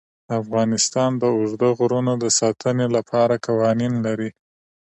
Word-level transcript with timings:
افغانستان 0.41 1.11
د 1.21 1.23
اوږده 1.35 1.69
غرونه 1.77 2.13
د 2.23 2.25
ساتنې 2.39 2.87
لپاره 2.95 3.35
قوانین 3.47 3.93
لري. 4.05 4.29